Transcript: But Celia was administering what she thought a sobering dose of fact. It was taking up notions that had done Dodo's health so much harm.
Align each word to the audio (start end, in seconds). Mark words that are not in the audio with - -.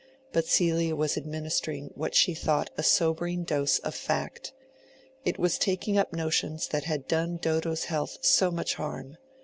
But 0.33 0.47
Celia 0.47 0.95
was 0.95 1.15
administering 1.15 1.91
what 1.93 2.15
she 2.15 2.33
thought 2.33 2.71
a 2.75 2.81
sobering 2.81 3.43
dose 3.43 3.77
of 3.77 3.93
fact. 3.93 4.51
It 5.25 5.37
was 5.37 5.59
taking 5.59 5.95
up 5.95 6.11
notions 6.11 6.69
that 6.69 6.85
had 6.85 7.07
done 7.07 7.37
Dodo's 7.37 7.83
health 7.85 8.17
so 8.23 8.49
much 8.49 8.73
harm. 8.73 9.17